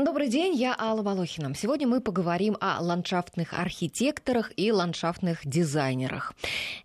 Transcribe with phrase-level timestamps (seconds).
[0.00, 1.54] Добрый день, я Алла Волохина.
[1.54, 6.32] Сегодня мы поговорим о ландшафтных архитекторах и ландшафтных дизайнерах.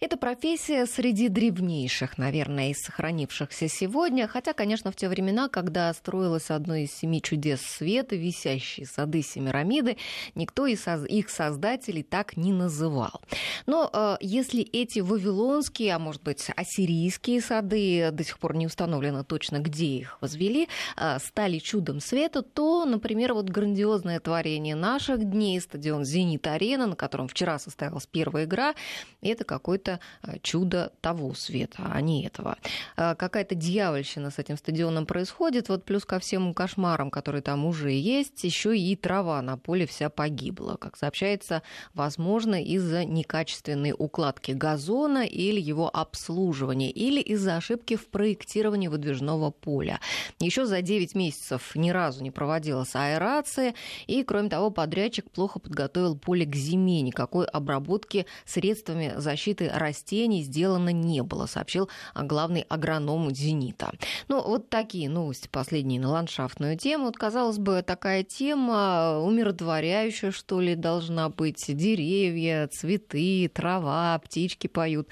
[0.02, 6.52] Это профессия среди древнейших, наверное, из сохранившихся сегодня, хотя, конечно, в те времена, когда строилось
[6.52, 9.96] одно из семи чудес света, висящие сады Семирамиды,
[10.36, 13.22] никто из их создателей так не называл.
[13.66, 19.24] Но э, если эти вавилонские, а может быть, ассирийские сады, до сих пор не установлено
[19.24, 25.24] точно, где их возвели, э, стали чудом света, то, например, например, вот грандиозное творение наших
[25.30, 28.74] дней, стадион «Зенит-арена», на котором вчера состоялась первая игра,
[29.22, 32.58] это какое-то э, чудо того света, а не этого.
[32.98, 37.92] Э, какая-то дьявольщина с этим стадионом происходит, вот плюс ко всем кошмарам, которые там уже
[37.92, 40.76] есть, еще и трава на поле вся погибла.
[40.82, 41.62] Как сообщается,
[41.94, 50.00] возможно, из-за некачественной укладки газона или его обслуживания, или из-за ошибки в проектировании выдвижного поля.
[50.40, 53.74] Еще за 9 месяцев ни разу не проводилась аэрация.
[54.08, 57.02] И, кроме того, подрядчик плохо подготовил поле к зиме.
[57.02, 63.92] Никакой обработки средствами защиты растений сделано не было, сообщил главный агроном «Зенита».
[64.28, 67.06] Ну, вот такие новости последние на ландшафтную тему.
[67.06, 71.66] Вот, казалось бы, такая тема умиротворяющая, что ли, должна быть.
[71.68, 75.08] Деревья, цветы, трава, птички поют.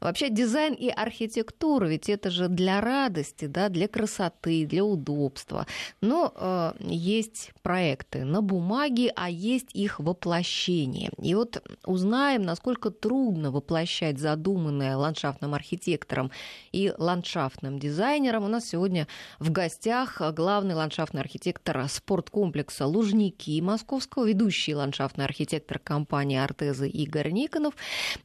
[0.00, 5.66] Вообще дизайн и архитектура, ведь это же для радости, да, для красоты, для удобства.
[6.00, 11.10] Но э, есть проекты на бумаге, а есть их воплощение.
[11.20, 16.30] И вот узнаем, насколько трудно воплощать задуманное ландшафтным архитектором
[16.72, 18.44] и ландшафтным дизайнером.
[18.44, 19.06] У нас сегодня
[19.38, 27.74] в гостях главный ландшафтный архитектор спорткомплекса «Лужники» Московского, ведущий ландшафтный архитектор компании «Артеза» Игорь Никонов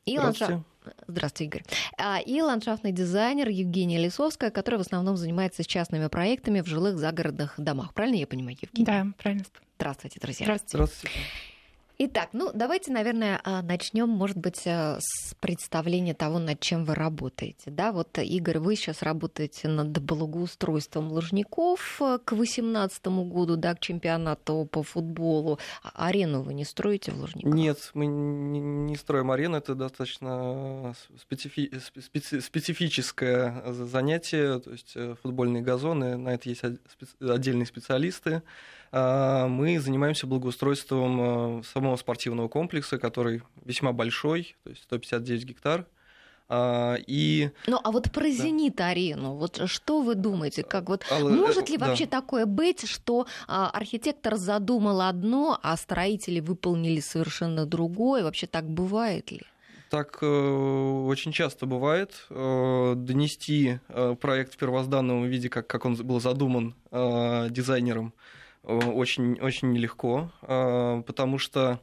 [0.06, 0.64] и ландшафт
[1.08, 1.64] Здравствуйте, Игорь.
[1.98, 7.54] А, и ландшафтный дизайнер Евгения Лисовская, которая в основном занимается частными проектами в жилых загородных
[7.58, 7.94] домах.
[7.94, 8.86] Правильно я понимаю, Евгения?
[8.86, 9.46] Да, правильно.
[9.78, 10.46] Здравствуйте, друзья.
[10.46, 10.78] Здравствуйте.
[10.78, 11.18] Здравствуйте.
[12.00, 16.96] Итак, ну давайте, наверное, а, начнем, может быть, э, с представления того, над чем вы
[16.96, 17.70] работаете.
[17.70, 23.80] Да, вот, Игорь, вы сейчас работаете над благоустройством Лужников э, к 2018 году, да, к
[23.80, 25.60] чемпионату по футболу.
[25.84, 27.54] А арену вы не строите в Лужниках?
[27.54, 31.72] Нет, мы не строим арену, это достаточно специфи...
[32.00, 32.42] специ...
[32.42, 36.64] специфическое занятие, то есть э, футбольные газоны, на это есть
[37.22, 38.42] отдельные специалисты.
[38.96, 45.88] А, мы занимаемся благоустройством э, самого спортивного комплекса, который весьма большой, то есть 159 гектар.
[46.48, 47.50] А, и...
[47.66, 48.30] Ну, а вот про да.
[48.30, 50.62] «Зенит-арену», вот что вы думаете?
[50.62, 52.22] Как вот, а, может ли вообще да.
[52.22, 58.24] такое быть, что а, архитектор задумал одно, а строители выполнили совершенно другое?
[58.24, 59.42] Вообще так бывает ли?
[59.90, 62.26] Так э, очень часто бывает.
[62.30, 68.43] Э, донести э, проект в первозданном виде, как, как он был задуман э, дизайнером, Э,
[68.64, 71.80] очень, очень нелегко, э, потому что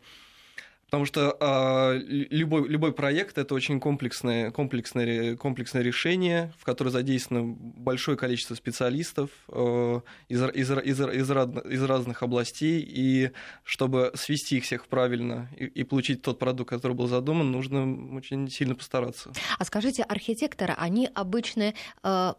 [0.91, 1.99] Потому что э,
[2.31, 9.31] любой, любой проект это очень комплексное, комплексное, комплексное решение, в которое задействовано большое количество специалистов
[9.51, 12.85] э, из, из, из, из, из разных областей.
[12.85, 13.31] И
[13.63, 18.51] чтобы свести их всех правильно и, и получить тот продукт, который был задуман, нужно очень
[18.51, 19.33] сильно постараться.
[19.61, 22.33] А скажите, архитекторы, они обычно э,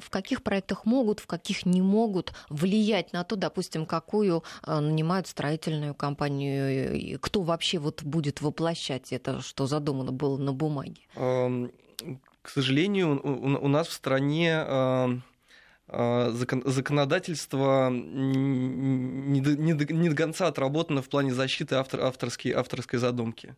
[0.00, 5.26] в каких проектах могут, в каких не могут влиять на то, допустим, какую э, нанимают
[5.26, 11.02] строительную компанию, кто вообще вообще вот будет воплощать это, что задумано было на бумаге?
[11.14, 15.18] К сожалению, у нас в стране а,
[16.30, 23.56] законодательство не до, конца отработано в плане защиты автор, авторской, авторской задумки.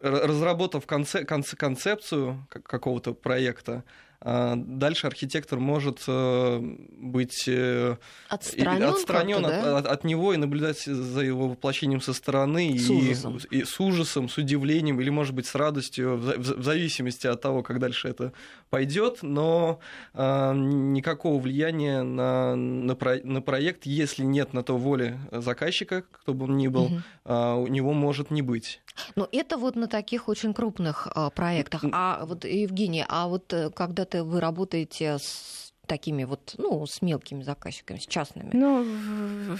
[0.00, 3.82] Разработав конце, конце, концепцию какого-то проекта,
[4.20, 7.96] дальше архитектор может э, быть э,
[8.28, 9.78] отстранен, да?
[9.78, 13.38] от, от него и наблюдать за его воплощением со стороны с и, ужасом.
[13.50, 17.62] и с ужасом, с удивлением или, может быть, с радостью, в, в зависимости от того,
[17.62, 18.32] как дальше это
[18.70, 19.78] пойдет, но
[20.14, 26.34] э, никакого влияния на, на, про, на проект, если нет на то воли заказчика, кто
[26.34, 27.02] бы он ни был, угу.
[27.24, 28.80] э, у него может не быть.
[29.14, 31.84] Но это вот на таких очень крупных э, проектах.
[31.92, 37.02] А вот, Евгения, а вот э, когда ты, вы работаете с такими вот, ну, с
[37.02, 38.50] мелкими заказчиками, с частными?
[38.52, 39.56] Ну,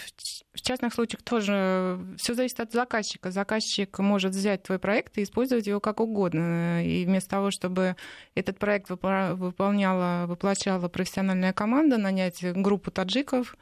[0.52, 3.30] в частных случаях тоже все зависит от заказчика.
[3.30, 6.84] Заказчик может взять твой проект и использовать его как угодно.
[6.84, 7.96] И вместо того, чтобы
[8.34, 13.56] этот проект выполняла, воплощала профессиональная команда, нанять группу таджиков,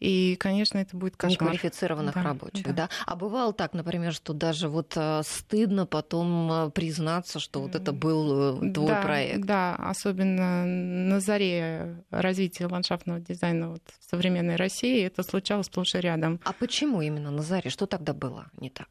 [0.00, 1.52] И, конечно, это будет кошмар.
[1.52, 2.72] Неквалифицированных да, рабочих, да.
[2.72, 2.88] да.
[3.04, 7.92] А бывало так, например, что даже вот э, стыдно потом э, признаться, что вот это
[7.92, 9.44] был э, твой да, проект.
[9.44, 15.98] Да, особенно на заре развития ландшафтного дизайна вот в современной России это случалось сплошь и
[15.98, 16.40] рядом.
[16.44, 17.68] А почему именно на заре?
[17.68, 18.88] Что тогда было не так?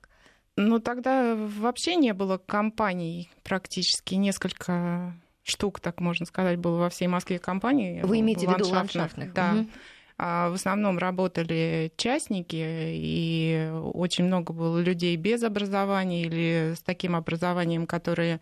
[0.58, 7.08] Ну, тогда вообще не было компаний практически, несколько штук, так можно сказать, было во всей
[7.08, 8.02] Москве компаний.
[8.04, 9.34] Вы имеете в виду ландшафтных?
[9.34, 9.54] Да.
[9.54, 9.68] Угу.
[10.20, 17.88] В основном работали частники, и очень много было людей без образования или с таким образованием,
[17.88, 18.42] которые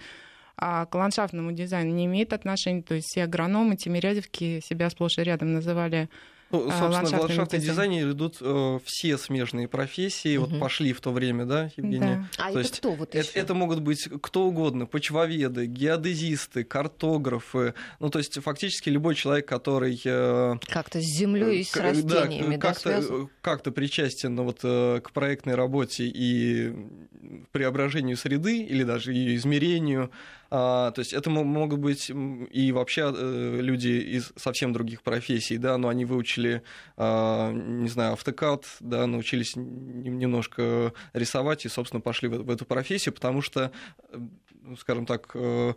[0.59, 2.81] а к ландшафтному дизайну не имеют отношения.
[2.81, 6.09] То есть все агрономы Тимирязевки себя сплошь и рядом называли
[6.49, 10.47] ну, а, собственно, в ландшафтном дизайне идут э, все смежные профессии, угу.
[10.49, 12.27] вот пошли в то время, да, Евгения?
[12.37, 12.45] Да.
[12.45, 17.73] А то это есть кто вот это, это могут быть кто угодно, почвоведы, геодезисты, картографы,
[17.99, 19.99] ну, то есть фактически любой человек, который...
[20.05, 25.01] Э, как-то с землей и с растениями, да, как-то, да, как-то причастен ну, вот, э,
[25.03, 26.73] к проектной работе и
[27.51, 30.11] преображению среды или даже ее измерению,
[30.49, 35.77] а, то есть это могут быть и вообще э, люди из совсем других профессий, да,
[35.77, 36.36] но они выучили,
[36.95, 43.41] а, не знаю, автокад, да, научились немножко рисовать и, собственно, пошли в эту профессию, потому
[43.41, 43.71] что,
[44.11, 44.17] э,
[44.77, 45.73] скажем так, э,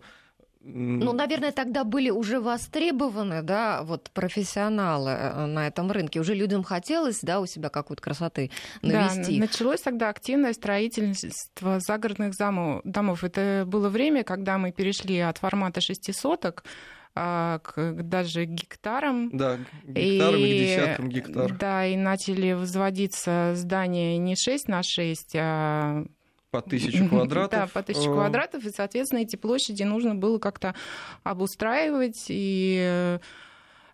[0.63, 6.21] ну, наверное, тогда были уже востребованы, да, вот профессионалы э, на этом рынке.
[6.21, 8.51] Уже людям хотелось, да, у себя какую-то красоты
[8.83, 9.39] навести.
[9.39, 13.25] Да, началось тогда активное строительство загородных домов.
[13.25, 19.31] Это было время, когда мы перешли от формата шестисоток а, к даже гектарам.
[19.33, 21.53] Да, гектарам и, или десяткам гектар.
[21.59, 26.05] Да, и начали возводиться здания не 6 на 6, а
[26.51, 27.61] по тысячу квадратов.
[27.61, 30.75] Да, по тысячу квадратов, и, соответственно, эти площади нужно было как-то
[31.23, 33.19] обустраивать, и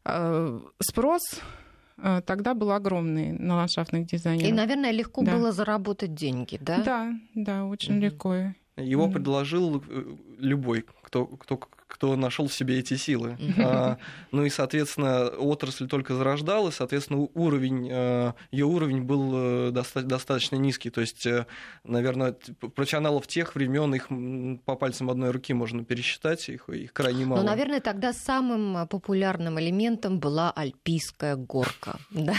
[0.04, 1.22] э, спрос
[1.98, 4.48] э, тогда был огромный на ландшафтных дизайнеров.
[4.48, 5.32] И, наверное, легко да.
[5.32, 6.82] было заработать деньги, да?
[6.82, 8.00] Да, да, очень mm-hmm.
[8.00, 8.34] легко.
[8.76, 9.12] Его mm-hmm.
[9.12, 11.56] предложил э, любой, кто, кто
[11.88, 13.38] кто нашел в себе эти силы.
[13.58, 13.98] А,
[14.32, 20.56] ну и, соответственно, отрасль только зарождалась, соответственно, уровень, а, ее уровень был э, доста- достаточно
[20.56, 20.90] низкий.
[20.90, 21.46] То есть, э,
[21.84, 22.34] наверное,
[22.74, 24.08] профессионалов тех времен их
[24.64, 27.40] по пальцам одной руки можно пересчитать, их, их крайне мало.
[27.40, 31.98] Ну, наверное, тогда самым популярным элементом была альпийская горка.
[32.10, 32.34] Да,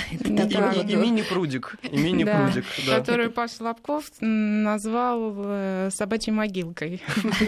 [0.72, 1.78] и, мини-прудик.
[1.92, 7.02] И мини-прудик да, Который Паша Лобков назвал э, собачьей могилкой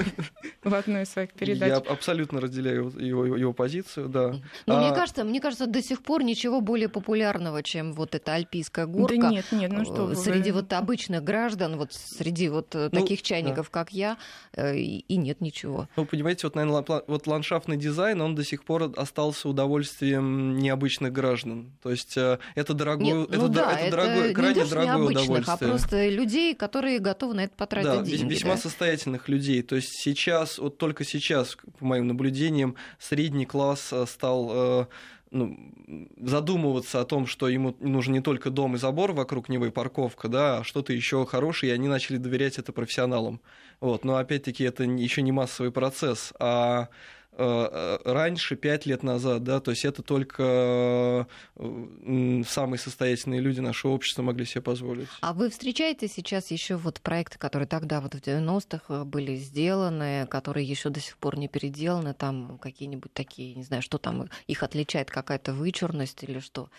[0.63, 4.35] в одной из своих передач абсолютно разделяю его, его позицию, да.
[4.65, 4.81] Но а...
[4.81, 9.17] мне кажется, мне кажется, до сих пор ничего более популярного, чем вот эта альпийская горка.
[9.17, 10.15] Да нет, нет, ну что вы.
[10.15, 13.71] Среди вот обычных граждан, вот среди вот э, ну, таких чайников, да.
[13.71, 14.17] как я,
[14.53, 15.87] э, и нет ничего.
[15.95, 21.71] Ну, понимаете, вот, наверное, вот ландшафтный дизайн, он до сих пор остался удовольствием необычных граждан.
[21.81, 24.97] То есть э, это дорогое, нет, ну это, да, это, это дорогое, крайне дорогое а
[24.97, 25.43] удовольствие.
[25.47, 28.33] а просто людей, которые готовы на это потратить да, деньги.
[28.33, 28.61] весьма да?
[28.61, 29.61] состоятельных людей.
[29.61, 34.85] То есть сейчас, вот только сейчас, по моим наблюдениям, средний класс э, стал э,
[35.31, 35.57] ну,
[36.19, 40.27] задумываться о том, что ему нужен не только дом и забор вокруг него и парковка,
[40.27, 43.41] да, а что-то еще хорошее, и они начали доверять это профессионалам.
[43.79, 44.05] Вот.
[44.05, 46.89] Но опять-таки это еще не массовый процесс, а
[47.39, 54.21] раньше, пять лет назад, да, то есть это только э, самые состоятельные люди нашего общества
[54.23, 55.07] могли себе позволить.
[55.21, 60.65] А вы встречаете сейчас еще вот проекты, которые тогда вот в 90-х были сделаны, которые
[60.65, 65.09] еще до сих пор не переделаны, там какие-нибудь такие, не знаю, что там их отличает,
[65.09, 66.69] какая-то вычурность или что?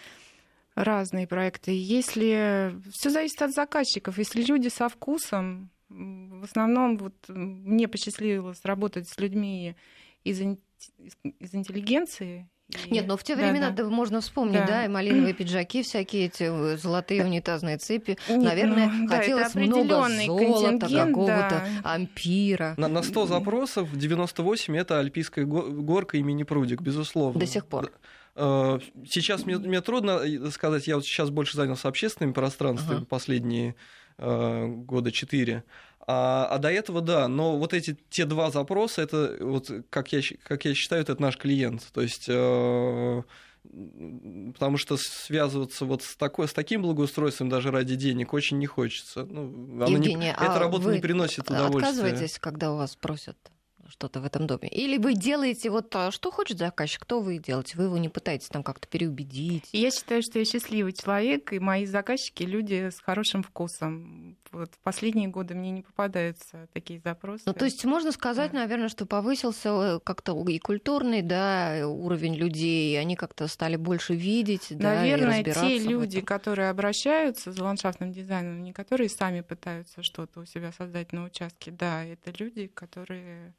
[0.74, 1.72] Разные проекты.
[1.72, 9.08] Если все зависит от заказчиков, если люди со вкусом, в основном вот мне посчастливилось работать
[9.08, 9.74] с людьми
[10.24, 12.48] из, из интеллигенции.
[12.88, 13.90] Нет, но в те времена да, да.
[13.90, 14.66] можно вспомнить, да.
[14.66, 18.16] да, и малиновые пиджаки всякие, эти э, золотые унитазные цепи.
[18.28, 21.94] Нет, Наверное, ну, хотелось да, много золота, какого-то да.
[21.94, 22.74] ампира.
[22.76, 27.40] На, на 100 запросов 98 это альпийская горка имени Прудик, безусловно.
[27.40, 27.92] До сих пор.
[28.36, 33.06] Э, сейчас мне, мне трудно э, сказать, я вот сейчас больше занялся общественными пространствами ага.
[33.06, 33.74] последние
[34.18, 35.64] э, года четыре.
[36.06, 40.22] А, а до этого, да, но вот эти те два запроса, это вот, как я,
[40.42, 41.86] как я считаю, это наш клиент.
[41.92, 43.22] То есть э,
[44.54, 49.24] потому что связываться вот с, такой, с таким благоустройством даже ради денег очень не хочется.
[49.24, 51.88] Ну, Евгения, не, а эта работа не приносит удовольствия.
[51.88, 53.36] Отказываетесь, когда у вас просят
[53.90, 54.68] что-то в этом доме?
[54.68, 57.76] Или вы делаете вот а, что хочет заказчик, кто вы делаете?
[57.76, 59.68] Вы его не пытаетесь там как-то переубедить?
[59.72, 64.36] Я считаю, что я счастливый человек, и мои заказчики люди с хорошим вкусом.
[64.52, 67.44] Вот в последние годы мне не попадаются такие запросы.
[67.46, 68.58] Ну, то есть можно сказать, да.
[68.58, 74.14] наверное, что повысился э, как-то и культурный, да, уровень людей, и они как-то стали больше
[74.14, 80.40] видеть, наверное, да, те люди, которые обращаются за ландшафтным дизайном, не которые сами пытаются что-то
[80.40, 83.54] у себя создать на участке, да, это люди, которые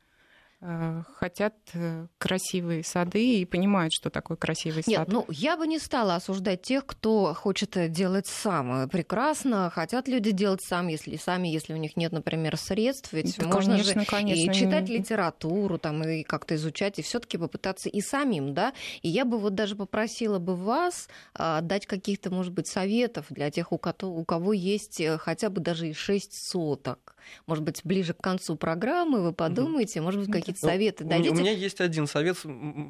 [1.17, 5.07] хотят э, красивые сады и понимают, что такое красивый Нет, сад.
[5.07, 8.87] ну я бы не стала осуждать тех, кто хочет делать сам.
[8.89, 13.47] Прекрасно, хотят люди делать сам, если сами, если у них нет, например, средств, ведь да,
[13.47, 14.51] можно конечно, же конечно.
[14.51, 18.73] и читать литературу, там и как-то изучать, и все-таки попытаться и самим, да.
[19.01, 23.49] И я бы вот даже попросила бы вас а, дать каких-то, может быть, советов для
[23.49, 27.15] тех, у кого, у кого есть э, хотя бы даже и 6 соток.
[27.47, 30.03] Может быть, ближе к концу программы вы подумаете, mm-hmm.
[30.03, 31.29] может быть, какие какие-то советы дадите?
[31.29, 32.37] У меня есть один совет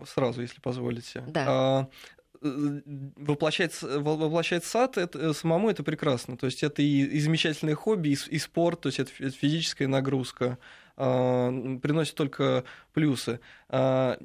[0.07, 1.23] сразу, если позволите.
[1.27, 1.87] Да а,
[2.41, 2.81] э,
[3.15, 6.37] воплощать, воплощать сад это, э, самому это прекрасно.
[6.37, 10.57] То есть это и, и замечательное хобби, и, и спорт, то есть это, физическая нагрузка,
[10.97, 12.63] э, приносит только
[12.93, 13.39] плюсы.
[13.69, 14.17] Э,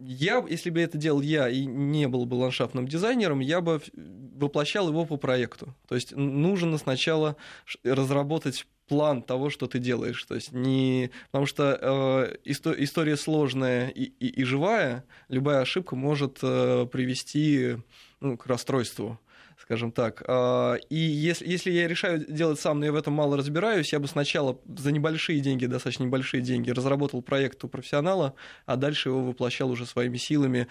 [0.00, 4.88] я, если бы это делал я и не был бы ландшафтным дизайнером, я бы воплощал
[4.88, 5.74] его по проекту.
[5.88, 7.36] То есть нужно сначала
[7.82, 10.22] разработать план того, что ты делаешь.
[10.24, 11.10] То есть не...
[11.30, 17.76] Потому что э, история сложная и, и, и живая, любая ошибка может э, привести
[18.20, 19.18] ну, к расстройству
[19.60, 20.22] скажем так.
[20.26, 23.98] А, и если, если я решаю делать сам, но я в этом мало разбираюсь, я
[23.98, 29.22] бы сначала за небольшие деньги, достаточно небольшие деньги, разработал проект у профессионала, а дальше его
[29.22, 30.68] воплощал уже своими силами,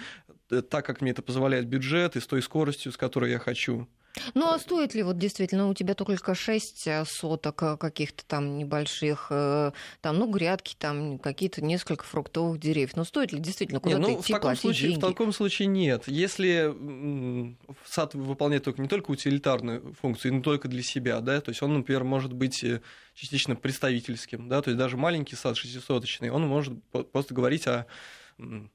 [0.49, 3.87] э, так как мне это позволяет бюджет и с той скоростью, с которой я хочу.
[4.33, 8.57] Ну а стоит ли вот действительно у тебя только 6 э, соток э, каких-то там
[8.57, 9.71] небольших, э,
[10.01, 12.95] там, ну, грядки, там какие-то несколько фруктовых деревьев.
[12.95, 15.03] Но стоит ли действительно куда-то ну, идти, в таком, случае, деньги?
[15.03, 16.03] в таком случае нет.
[16.07, 16.75] Если
[17.85, 21.73] сад выполняет только не только утилитарную функцию, не только для себя, да, то есть он,
[21.73, 22.63] например, может быть
[23.13, 26.73] частично представительским, да, то есть даже маленький сад шестисоточный, он может
[27.11, 27.87] просто говорить о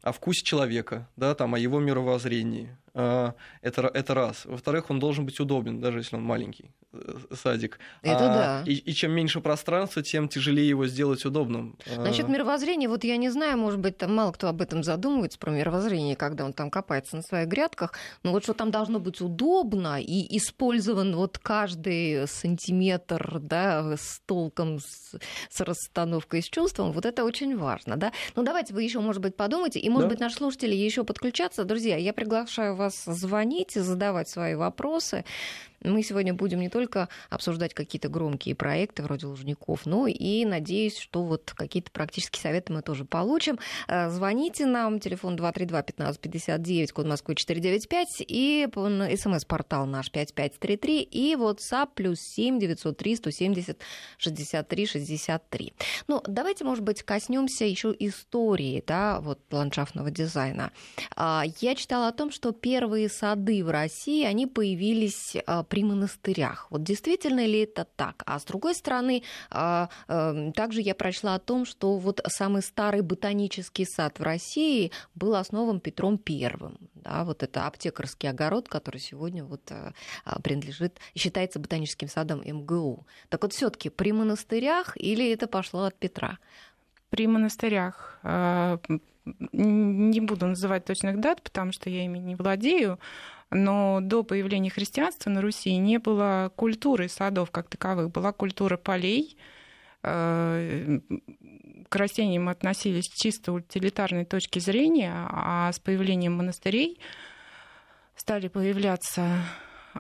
[0.03, 2.77] о вкусе человека, да, там, о его мировоззрении.
[2.95, 4.45] А, это, это раз.
[4.45, 7.79] Во-вторых, он должен быть удобен, даже если он маленький э, садик.
[8.03, 8.71] Это а, да.
[8.71, 11.79] И, и чем меньше пространства, тем тяжелее его сделать удобным.
[11.97, 12.29] Насчет а.
[12.29, 16.17] мировоззрения, вот я не знаю, может быть, там мало кто об этом задумывается, про мировоззрение,
[16.17, 20.37] когда он там копается на своих грядках, но вот что там должно быть удобно и
[20.37, 25.17] использован вот каждый сантиметр, да, с толком, с,
[25.49, 28.13] с расстановкой, с чувством, вот это очень важно, да.
[28.37, 30.15] Ну, давайте вы еще, может быть, подумайте, и, может да.
[30.15, 31.65] быть, наши слушатели еще подключаться.
[31.65, 35.25] Друзья, я приглашаю вас звонить и задавать свои вопросы.
[35.85, 41.23] Мы сегодня будем не только обсуждать какие-то громкие проекты вроде Лужников, но и надеюсь, что
[41.23, 43.59] вот какие-то практические советы мы тоже получим.
[43.89, 48.69] Э, звоните нам, телефон 232-1559, код Москвы 495, и
[49.17, 53.79] смс-портал наш 5533, и WhatsApp плюс 7 903 170
[54.19, 55.75] 63 63.
[56.09, 60.71] Ну, давайте, может быть, коснемся еще истории, да, вот ландшафтного дизайна.
[61.17, 66.67] А, я читала о том, что первые сады в России, они появились а, при монастырях.
[66.71, 68.23] Вот действительно ли это так?
[68.26, 73.00] А с другой стороны, а, эм, также я прочла о том, что вот самый старый
[73.00, 76.76] ботанический сад в России был основан Петром Первым.
[76.95, 79.93] Да, вот это аптекарский огород, который сегодня вот э,
[80.26, 83.07] а, принадлежит считается ботаническим садом МГУ.
[83.31, 86.38] Так вот, все-таки при монастырях или это пошло от Петра?
[87.09, 88.21] При монастырях.
[89.25, 92.99] Не буду называть точных дат, потому что я ими не владею
[93.52, 99.37] но до появления христианства на Руси не было культуры садов как таковых, была культура полей.
[100.02, 101.00] Э,
[101.88, 106.99] к растениям относились чисто утилитарной точки зрения, а с появлением монастырей
[108.17, 109.43] стали появляться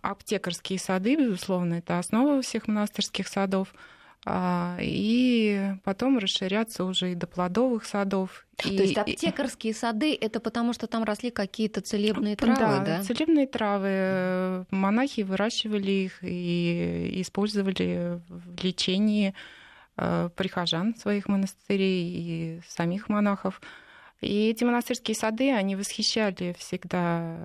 [0.00, 3.74] аптекарские сады, безусловно, это основа всех монастырских садов–
[4.24, 8.46] и потом расширяться уже и до плодовых садов.
[8.56, 12.98] То и, есть аптекарские сады это потому, что там росли какие-то целебные травы, да?
[12.98, 14.64] Да, целебные травы.
[14.70, 19.34] Монахи выращивали их и использовали в лечении
[19.96, 23.60] э, прихожан своих монастырей и самих монахов.
[24.20, 27.36] И эти монастырские сады, они восхищали всегда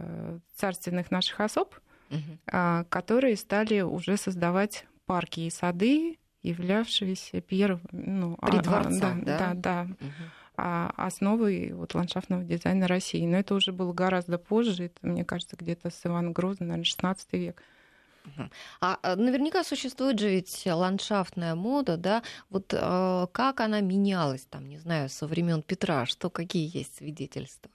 [0.57, 1.73] царственных наших особ,
[2.11, 2.85] угу.
[2.89, 6.19] которые стали уже создавать парки и сады,
[6.49, 10.93] являвшиеся первым, ну, При а, дворцах, а, да, да, да, да угу.
[10.97, 13.25] основой вот ландшафтного дизайна России.
[13.25, 17.33] Но это уже было гораздо позже, это, мне кажется, где-то с Ивана Гроза, наверное, 16
[17.33, 17.63] век.
[18.81, 22.23] А э, наверняка существует же ведь ландшафтная мода, да?
[22.49, 27.71] Вот э, как она менялась, там, не знаю, со времен Петра, что какие есть свидетельства?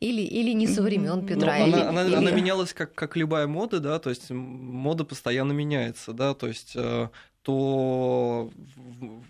[0.00, 1.58] Или, или не со времен Петра.
[1.58, 2.14] Ну, или, она, она, или...
[2.14, 6.72] она менялась как, как любая мода, да, то есть мода постоянно меняется, да, то есть
[6.74, 7.08] э,
[7.42, 8.50] то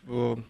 [0.04, 0.44] в,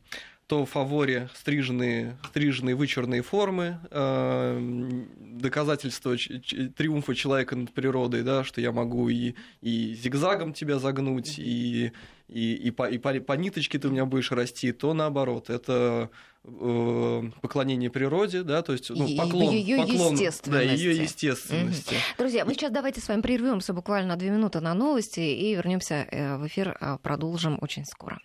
[0.46, 8.60] то в фаворе стриженные, стриженные вычурные формы, э, доказательство триумфа человека над природой, да, что
[8.60, 11.92] я могу и, и зигзагом тебя загнуть, и,
[12.28, 16.10] и, и, по, и по, по ниточке ты у меня будешь расти, то наоборот, это
[16.12, 20.18] э, поклонение природе, да, то есть ну, поклон, ее поклон.
[20.46, 21.94] Да, ее естественности.
[21.94, 22.00] Угу.
[22.18, 26.36] Друзья, мы сейчас давайте с вами прервемся буквально две минуты на новости и вернемся э,
[26.38, 28.20] в эфир, э, продолжим очень скоро.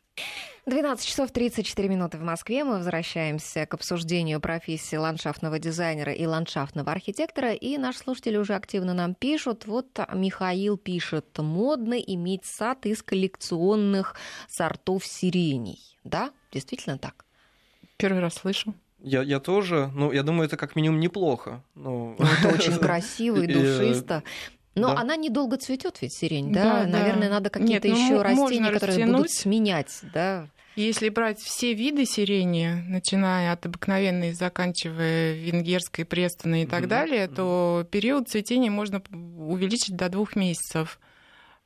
[0.66, 2.64] 12 часов 34 минуты в Москве.
[2.64, 7.54] Мы возвращаемся к обсуждению профессии ландшафтного дизайнера и ландшафтного архитектора.
[7.54, 9.66] И наши слушатели уже активно нам пишут.
[9.68, 14.16] Вот Михаил пишет, модно иметь сад из коллекционных
[14.48, 16.00] сортов сирений.
[16.04, 17.25] Да, действительно так?
[17.98, 18.74] Первый раз слышу.
[19.00, 19.92] Я, я тоже.
[19.94, 21.64] Ну, я думаю, это как минимум неплохо.
[21.76, 24.24] Ну, это очень красиво и душисто.
[24.74, 25.02] Но да.
[25.02, 26.84] она недолго цветет, ведь сирень, да?
[26.84, 27.36] да Наверное, да.
[27.36, 29.16] надо какие-то ну, еще растения, которые растянуть.
[29.16, 30.48] будут сменять, да.
[30.76, 36.88] Если брать все виды сирени, начиная от обыкновенной, заканчивая венгерской, престоной и так mm-hmm.
[36.88, 41.00] далее, то период цветения можно увеличить до двух месяцев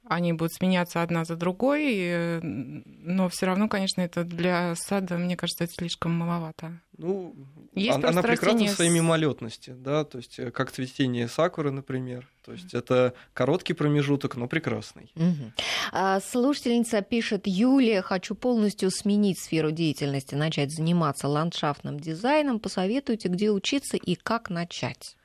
[0.10, 5.64] они будут сменяться одна за другой, но все равно, конечно, это для сада, мне кажется,
[5.64, 6.82] это слишком маловато.
[6.98, 7.34] Ну,
[7.76, 12.28] Есть она, она прекрасна в своей мимолетности, да, то есть э, как цветение сакуры, например.
[12.44, 15.12] То есть это короткий промежуток, но прекрасный.
[15.16, 15.54] Угу.
[15.94, 22.60] А, слушательница пишет, Юлия, хочу полностью сменить сферу деятельности, начать заниматься ландшафтным дизайном.
[22.60, 25.16] Посоветуйте, где учиться и как начать.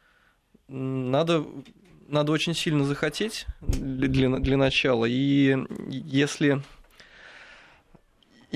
[0.68, 1.44] Надо
[2.08, 5.06] надо очень сильно захотеть для, для начала.
[5.06, 5.56] И
[5.90, 6.62] если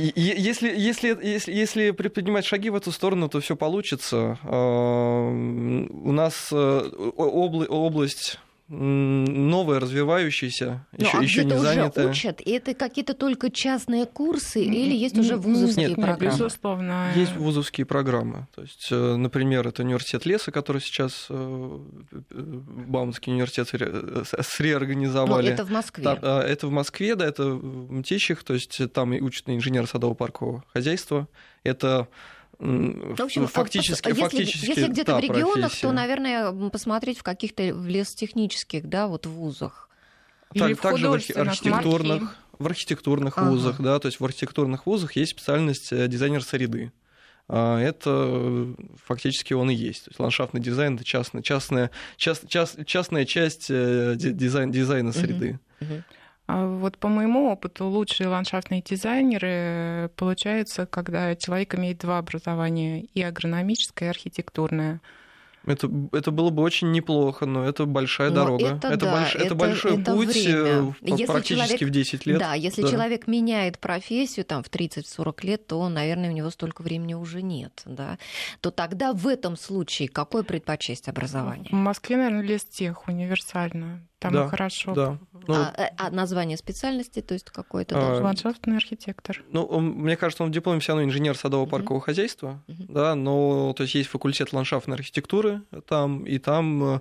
[0.01, 4.39] если, если, если, если предпринимать шаги в эту сторону, то все получится.
[4.45, 8.39] А, у нас э, область
[8.69, 12.05] новое, развивающееся, еще, ну, а еще не занятое.
[12.05, 12.41] Уже учат?
[12.43, 16.25] И это какие-то только частные курсы или есть уже вузовские нет, программы?
[16.25, 17.13] Нет, безусловно.
[17.15, 18.47] Есть вузовские программы.
[18.55, 21.79] То есть, э, например, это университет леса, который сейчас э,
[22.31, 25.49] Бауманский университет среорганизовали.
[25.49, 26.05] Но это в Москве.
[26.05, 30.63] Там, это в Москве, да, это в Мтищах, то есть там и учат инженер садово-паркового
[30.73, 31.27] хозяйства.
[31.65, 32.07] Это ну,
[32.59, 35.87] в общем, фактически, если, фактически если где-то в регионах, профессия.
[35.87, 39.89] то, наверное, посмотреть в каких-то лесотехнических, да, вот вузах.
[40.55, 43.51] Или так, в также в архитектурных, в архитектурных ага.
[43.51, 46.93] вузах, да, то есть в архитектурных вузах есть специальность э, дизайнер среды.
[47.49, 50.05] А это фактически он и есть.
[50.05, 55.59] То есть ландшафтный дизайн это частная, частная, част, част, частная часть э, дизайн, дизайна среды.
[55.81, 55.95] Угу.
[55.95, 56.03] Угу.
[56.49, 63.23] А вот по моему опыту лучшие ландшафтные дизайнеры получаются, когда человек имеет два образования, и
[63.23, 65.03] агрономическое, и архитектурное.
[65.67, 68.67] Это, это было бы очень неплохо, но это большая но дорога.
[68.77, 70.59] Это, это, да, больш, это, это большой это путь время.
[70.59, 72.39] Э, если практически человек, в 10 лет.
[72.39, 72.89] Да, если да.
[72.89, 77.83] человек меняет профессию там, в 30-40 лет, то, наверное, у него столько времени уже нет.
[77.85, 78.19] Да?
[78.63, 81.69] То тогда в этом случае какое предпочесть образование?
[81.71, 84.01] В Москве, наверное, лестех универсально.
[84.19, 84.95] Там да, хорошо.
[84.95, 85.19] Да.
[85.47, 89.43] Ну, а, э, а название специальности, то есть какой-то а, ландшафтный архитектор.
[89.51, 92.05] Ну, он, мне кажется, он в дипломе все равно инженер садово-паркового uh-huh.
[92.05, 92.93] хозяйства, uh-huh.
[92.93, 97.01] да, но то есть есть факультет ландшафтной архитектуры там, и там э,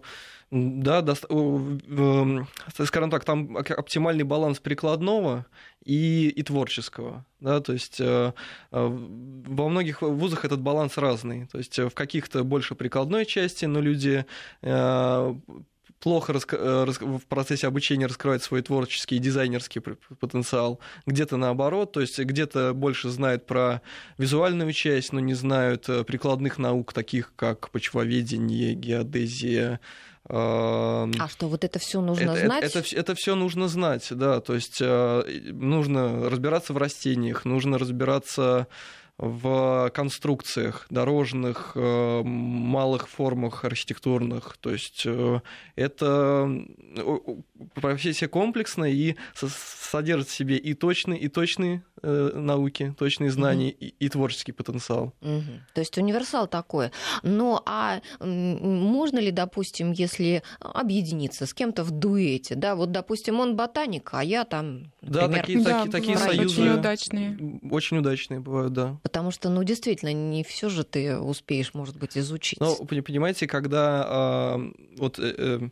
[0.52, 5.46] да, до, скажем так, там оптимальный баланс прикладного
[5.84, 7.26] и, и творческого.
[7.40, 8.32] Да, то есть э,
[8.72, 11.48] во многих вузах этот баланс разный.
[11.48, 14.26] То есть в каких-то больше прикладной части, но люди
[16.00, 22.20] плохо э, в процессе обучения раскрывает свой творческий и дизайнерский потенциал, где-то наоборот, то есть
[22.20, 23.82] где-то больше знают про
[24.18, 29.80] визуальную часть, но не знают э, прикладных наук, таких как почвоведение, геодезия,
[30.30, 32.64] а что, вот это все нужно это, знать?
[32.66, 34.42] Это, это, это все нужно знать, да.
[34.42, 38.68] То есть э, нужно разбираться в растениях, нужно разбираться
[39.18, 44.58] в конструкциях дорожных, э, малых формах архитектурных.
[44.60, 45.42] То есть э,
[45.76, 46.66] это
[47.74, 53.78] профессия комплексная и содержит в себе и точные, и точные э, науки, точные знания, угу.
[53.80, 55.14] и, и творческий потенциал.
[55.22, 55.44] Угу.
[55.74, 56.92] То есть универсал такой.
[57.24, 63.56] Ну а можно ли, допустим, если объединиться с кем-то в дуэте, да, вот, допустим, он
[63.56, 65.28] ботаник, а я там, например...
[65.28, 66.62] Да, такие, да, такие, такие союзы...
[66.62, 67.60] Очень удачные.
[67.72, 69.00] Очень удачные бывают, да.
[69.08, 72.60] Потому что, ну, действительно, не все же ты успеешь, может быть, изучить.
[72.60, 75.18] Ну, понимаете, когда э, вот...
[75.18, 75.70] Э,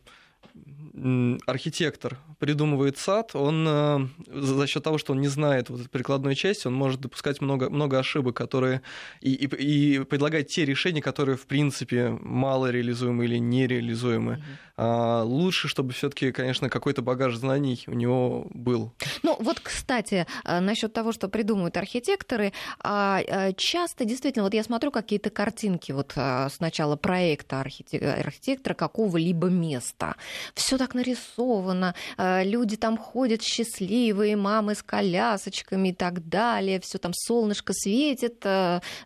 [1.46, 6.34] архитектор придумывает сад, он э, за счет того, что он не знает вот этой прикладной
[6.34, 8.80] части, он может допускать много, много ошибок, которые
[9.20, 14.32] и, и, и предлагать те решения, которые в принципе мало реализуемы или нереализуемы.
[14.32, 14.42] Угу.
[14.78, 18.92] А, лучше, чтобы все-таки, конечно, какой-то багаж знаний у него был.
[19.22, 23.22] Ну вот, кстати, э, насчет того, что придумывают архитекторы, а,
[23.56, 26.14] часто действительно, вот я смотрю какие-то картинки вот
[26.50, 30.16] сначала проекта архитектора какого-либо места,
[30.54, 37.12] все так нарисовано, люди там ходят счастливые, мамы с колясочками и так далее, все там
[37.14, 38.44] солнышко светит,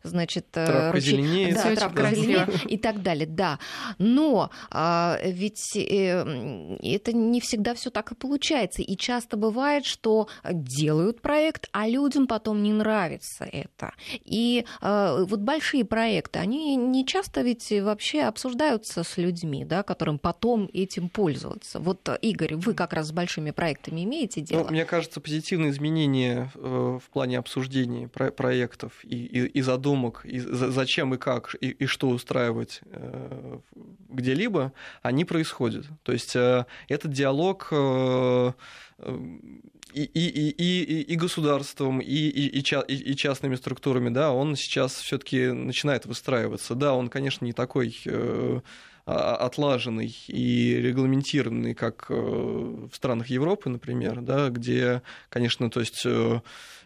[0.02, 1.10] значит, травка ручей...
[1.10, 3.58] зеленеет, да, травка зеленеет и так далее, да.
[3.98, 5.18] Но а,
[5.74, 5.78] ведь
[6.82, 12.26] это не всегда все так и получается, и часто бывает, что делают проект, а людям
[12.26, 13.92] потом не нравится это.
[14.24, 20.68] И вот большие проекты, они не часто ведь вообще обсуждаются с людьми, да, которым потом
[20.72, 21.78] этим пользоваться.
[21.78, 24.64] Вот, Игорь, вы как раз с большими проектами имеете дело?
[24.64, 30.38] Ну, мне кажется, позитивные изменения э, в плане обсуждения проектов и, и, и задумок, и
[30.38, 33.58] зачем и как, и, и что устраивать э,
[34.08, 35.49] где-либо, они происходят.
[36.02, 37.72] То есть э, этот диалог
[39.92, 45.48] и, и, и, и, и государством, и, и, и, частными структурами, да, он сейчас все-таки
[45.48, 46.74] начинает выстраиваться.
[46.74, 47.96] Да, он, конечно, не такой
[49.06, 56.02] а, отлаженный и регламентированный, как э, в странах Европы, например, да, где, конечно, то есть
[56.04, 56.40] э, э,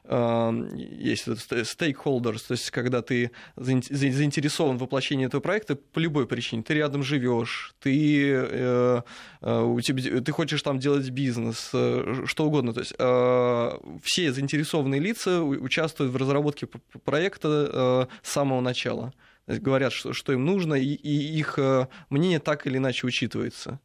[0.07, 6.75] есть stakeholders, то есть когда ты заинтересован в воплощении этого проекта по любой причине, ты
[6.75, 8.39] рядом живешь, ты,
[9.41, 12.93] у тебя, ты хочешь там делать бизнес, что угодно, то есть
[14.05, 16.67] все заинтересованные лица участвуют в разработке
[17.05, 19.13] проекта с самого начала.
[19.47, 23.79] Говорят, что, им нужно, и, их э, мнение так или иначе учитывается.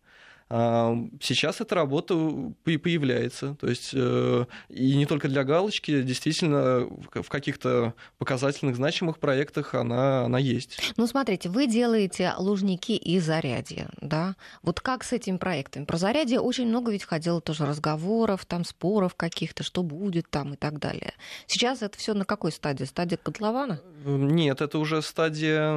[0.52, 2.16] А, сейчас эта работа
[2.64, 3.56] появляется.
[3.60, 10.26] То есть, э, и не только для галочки, действительно, в каких-то показательных, значимых проектах она,
[10.26, 10.94] она есть.
[10.98, 14.36] Ну, смотрите, вы делаете лужники и зарядье, да?
[14.64, 15.86] Вот как с этими проектами?
[15.86, 20.58] Про зарядье очень много ведь ходило тоже разговоров, там споров каких-то, что будет там и
[20.58, 21.14] так далее.
[21.46, 22.86] Сейчас это все на какой стадии?
[22.86, 23.82] Стадия котлована?
[24.04, 25.74] Нет, это уже стадия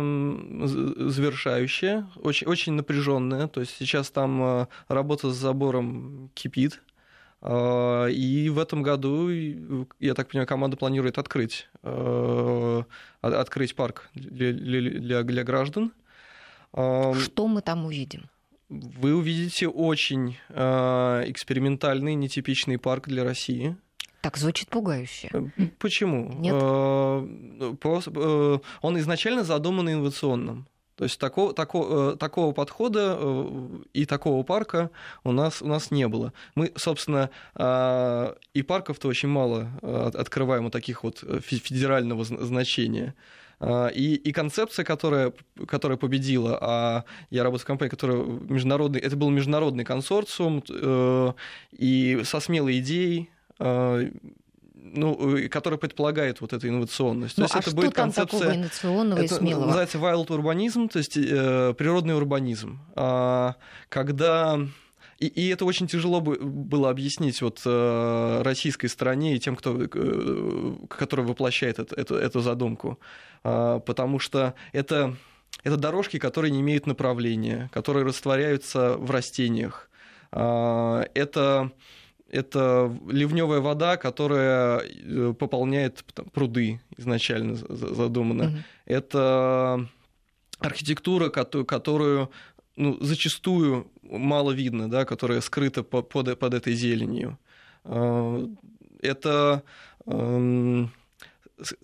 [1.11, 3.49] завершающая, очень, очень напряженная.
[3.49, 6.81] То есть сейчас там э, работа с забором кипит.
[7.45, 9.29] А, и в этом году,
[9.99, 12.83] я так понимаю, команда планирует открыть, э,
[13.21, 15.93] открыть парк для, для, для граждан.
[16.73, 18.31] А, Что мы там увидим?
[18.69, 23.77] Вы увидите очень э, экспериментальный, нетипичный парк для России.
[24.23, 25.31] Так звучит пугающе.
[25.33, 25.43] Э,
[25.79, 26.33] почему?
[26.39, 26.55] Нет?
[28.83, 30.69] Он изначально задуман инновационным.
[30.97, 34.91] То есть такого, такого, э, такого подхода э, и такого парка
[35.25, 36.33] у нас, у нас не было.
[36.55, 43.15] Мы, собственно, а, и парков-то очень мало э, открываем у таких вот федерального значения.
[43.95, 45.33] И, и концепция, которая,
[45.69, 50.65] которая победила, а я работаю в компании, которая международный, это был международный консорциум,
[51.71, 53.31] и со смелой идеей
[54.83, 57.39] ну, который предполагает вот эту инновационность.
[57.39, 59.67] Ну, то есть а это что будет там концепция, такого инновационного это и смелого?
[59.67, 62.81] называется wild урбанизм, то есть э, природный урбанизм.
[62.95, 63.55] А,
[63.89, 64.59] когда
[65.19, 70.75] и, и это очень тяжело было объяснить вот э, российской стороне и тем, кто, э,
[70.89, 72.99] который воплощает это, эту, эту задумку,
[73.45, 75.17] э, потому что это
[75.63, 79.89] это дорожки, которые не имеют направления, которые растворяются в растениях.
[80.33, 81.71] Э, это
[82.33, 88.45] это ливневая вода, которая э, пополняет там, пруды изначально задумано.
[88.45, 88.57] Угу.
[88.87, 89.89] Это
[90.59, 92.31] архитектура, которую
[92.77, 97.39] ну, зачастую мало видно, да, которая скрыта под, под этой зеленью.
[97.85, 98.49] Э,
[99.03, 99.63] это
[100.07, 100.91] эм,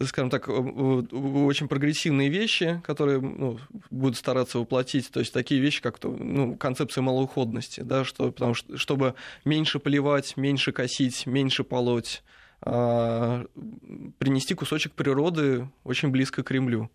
[0.05, 3.59] скажем так, очень прогрессивные вещи, которые ну,
[3.91, 8.77] будут стараться воплотить, то есть такие вещи, как ну, концепция малоуходности, да, что, потому что,
[8.77, 9.15] чтобы
[9.45, 12.23] меньше поливать, меньше косить, меньше полоть,
[12.61, 16.91] принести кусочек природы очень близко к Кремлю.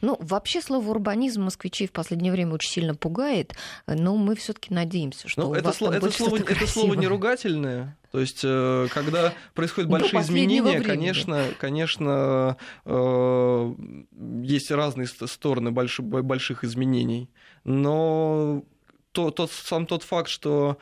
[0.00, 3.54] Ну, вообще слово урбанизм москвичей в последнее время очень сильно пугает,
[3.86, 7.96] но мы все-таки надеемся, что ну, это, слово, это, слово, это слово не ругательное.
[8.10, 13.74] То есть, э, когда происходят большие изменения, конечно, конечно, э,
[14.42, 17.30] есть разные стороны больших изменений.
[17.64, 18.64] Но
[19.16, 20.76] то, тот, сам тот факт, что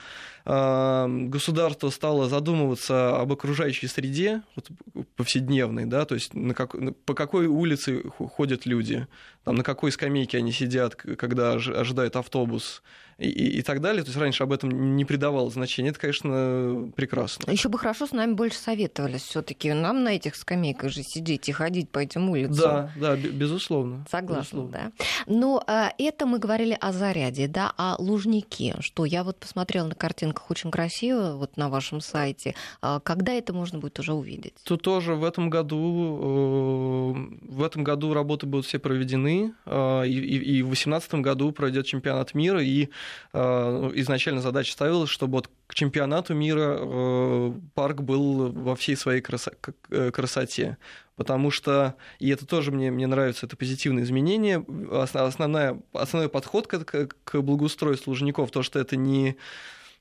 [0.44, 4.68] э, государство стало задумываться об окружающей среде вот,
[5.14, 9.06] повседневной, да, то есть на как, по какой улице ходят люди,
[9.44, 12.82] там, на какой скамейке они сидят, когда ожидают автобус,
[13.18, 14.02] и, и так далее.
[14.02, 15.90] То есть раньше об этом не придавал значения.
[15.90, 17.50] Это, конечно, прекрасно.
[17.50, 19.72] Еще бы хорошо с нами больше советовались все-таки.
[19.72, 22.56] Нам на этих скамейках же сидеть и ходить по этим улицам.
[22.56, 24.04] Да, да, безусловно.
[24.10, 24.72] Согласна, безусловно.
[24.72, 25.04] да.
[25.26, 28.76] Но а, это мы говорили о заряде, да, о лужнике.
[28.80, 32.54] Что я вот посмотрела на картинках очень красиво, вот на вашем сайте.
[32.80, 34.54] А, когда это можно будет уже увидеть?
[34.64, 40.58] Тут тоже в этом году, э, в этом году работы будут все проведены, э, и,
[40.58, 42.88] и в 2018 году пройдет чемпионат мира, и
[43.32, 50.76] изначально задача ставилась, чтобы вот к чемпионату мира парк был во всей своей красоте.
[51.16, 57.08] Потому что, и это тоже мне, мне нравится, это позитивное изменение, основная, основной подход к,
[57.24, 59.36] к благоустройству Лужников, то, что это не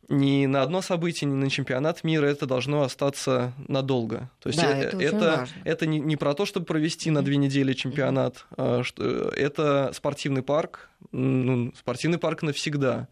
[0.10, 4.30] ни на одно событие, ни на чемпионат мира это должно остаться надолго.
[4.40, 7.38] То есть да, это, это, это, это не, не про то, чтобы провести на две
[7.38, 13.08] недели чемпионат, а, что, это спортивный парк, ну, спортивный парк навсегда.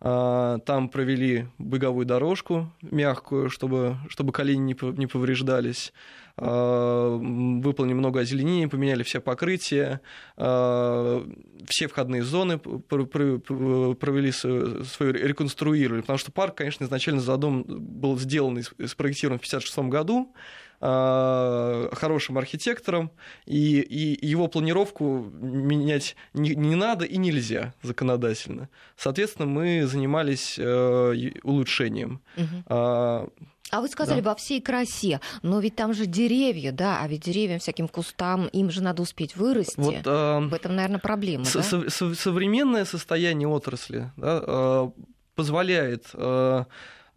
[0.00, 5.92] А, там провели беговую дорожку мягкую, чтобы, чтобы колени не повреждались.
[6.36, 10.00] А, выполнили много озеленений, поменяли все покрытия,
[10.36, 11.24] а,
[11.68, 18.86] все входные зоны провели свою, реконструировали, потому что парк, конечно, изначально задум был сделан и
[18.86, 20.34] спроектирован в 1956 году,
[20.80, 23.12] а, хорошим архитектором,
[23.46, 28.68] и, и его планировку менять не, не надо и нельзя законодательно.
[28.96, 32.20] Соответственно, мы занимались э, улучшением.
[32.36, 33.30] Угу.
[33.74, 34.30] А вы сказали да.
[34.30, 38.70] во всей красе, но ведь там же деревья, да, а ведь деревьям, всяким кустам, им
[38.70, 39.74] же надо успеть вырасти.
[39.76, 41.44] Вот, э, В этом, наверное, проблема.
[41.44, 41.62] С- да?
[41.90, 44.90] со- современное состояние отрасли да, э,
[45.34, 46.06] позволяет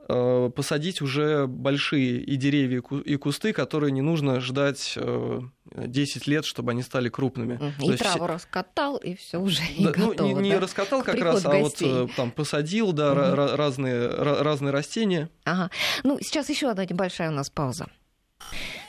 [0.09, 4.97] Э, посадить уже большие и деревья, и кусты, которые не нужно ждать
[5.85, 7.73] 10 э, лет, чтобы они стали крупными.
[7.79, 8.33] И То траву есть...
[8.33, 10.59] раскатал, и все уже да, готово, ну, не, не да?
[10.59, 13.57] раскатал как раз, а вот э, там посадил, да, угу.
[13.57, 15.29] разные, разные растения.
[15.43, 15.69] Ага.
[16.03, 17.87] Ну, сейчас еще одна небольшая у нас пауза.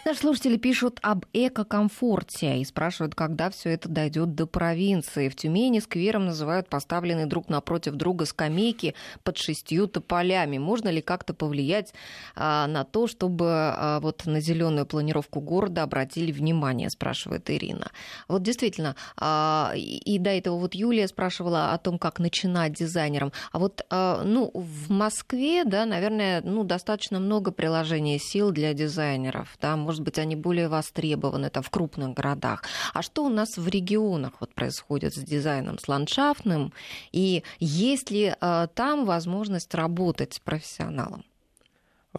[0.04, 5.28] Наши слушатели пишут об экокомфорте и спрашивают, когда все это дойдет до провинции.
[5.28, 10.58] В Тюмени сквером называют поставленные друг напротив друга скамейки под шестью тополями.
[10.58, 11.92] Можно ли как-то повлиять
[12.36, 17.90] а, на то, чтобы а, вот на зеленую планировку города обратили внимание, спрашивает Ирина.
[18.28, 23.32] Вот действительно, а, и до этого вот Юлия спрашивала о том, как начинать дизайнером.
[23.52, 29.58] А вот а, ну, в Москве, да, наверное, ну, достаточно много приложений сил для дизайнеров.
[29.60, 32.62] Да, может быть, они более востребованы там, в крупных городах.
[32.92, 36.74] А что у нас в регионах вот происходит с дизайном, с ландшафтным?
[37.10, 41.24] И есть ли э, там возможность работать с профессионалом?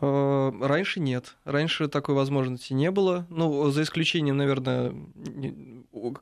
[0.02, 1.36] Э, раньше нет.
[1.46, 3.28] Раньше такой возможности не было.
[3.30, 4.92] Ну, за исключением, наверное,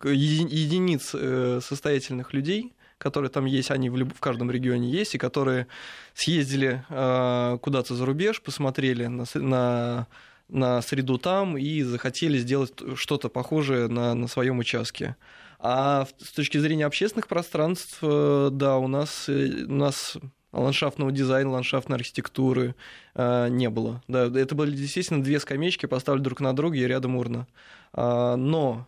[0.04, 4.14] единиц э, состоятельных людей, которые там есть, они в, люб...
[4.14, 5.68] в каждом регионе есть, и которые
[6.14, 10.08] съездили э, куда-то за рубеж, посмотрели на, на
[10.50, 15.16] на среду там и захотели сделать что-то похожее на, на своем участке.
[15.60, 20.18] А с точки зрения общественных пространств, э, да, у нас, э, у нас
[20.54, 22.76] ландшафтного дизайна, ландшафтной архитектуры
[23.16, 24.04] э, не было.
[24.08, 27.48] Да, это были действительно две скамеечки, поставили друг на друга и рядом урна.
[27.94, 28.86] А, но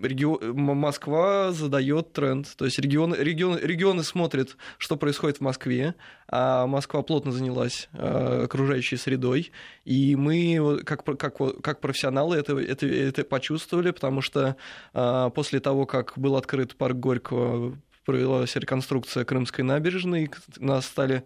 [0.00, 2.48] регион, Москва задает тренд.
[2.56, 5.94] То есть регионы, регионы, регионы смотрят, что происходит в Москве,
[6.28, 9.52] а Москва плотно занялась э, окружающей средой.
[9.84, 14.56] И мы, как, как, как профессионалы, это, это, это почувствовали, потому что
[14.94, 21.24] э, после того, как был открыт парк Горького провелась реконструкция Крымской набережной, нас стали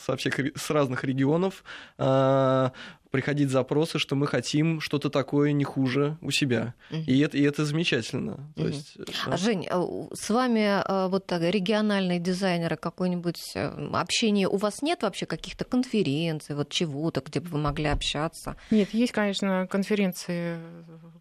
[0.00, 1.64] со всех, с разных регионов
[1.98, 2.70] э,
[3.12, 6.74] приходить запросы, что мы хотим что-то такое не хуже у себя.
[6.90, 7.02] Угу.
[7.06, 8.32] И, это, и это замечательно.
[8.32, 8.40] Угу.
[8.56, 8.96] То есть,
[9.26, 9.36] да.
[9.36, 9.82] Жень, а
[10.14, 15.64] с вами а, вот так, региональные дизайнеры, какое-нибудь э, общение у вас нет вообще каких-то
[15.64, 18.56] конференций, вот чего-то, где бы вы могли общаться?
[18.70, 20.58] Нет, есть, конечно, конференции